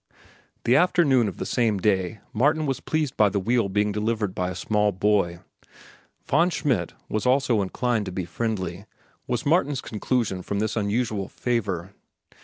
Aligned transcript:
The 0.63 0.75
afternoon 0.75 1.27
of 1.27 1.37
the 1.37 1.45
same 1.45 1.77
day 1.77 2.21
Martin 2.33 2.65
was 2.65 2.79
pleased 2.79 3.15
by 3.15 3.29
the 3.29 3.39
wheel 3.39 3.69
being 3.69 3.91
delivered 3.91 4.33
by 4.33 4.49
a 4.49 4.55
small 4.55 4.91
boy. 4.91 5.41
Von 6.25 6.49
Schmidt 6.49 6.93
was 7.07 7.27
also 7.27 7.61
inclined 7.61 8.07
to 8.07 8.11
be 8.11 8.25
friendly, 8.25 8.87
was 9.27 9.45
Martin's 9.45 9.79
conclusion 9.79 10.41
from 10.41 10.57
this 10.57 10.75
unusual 10.75 11.27
favor. 11.27 11.93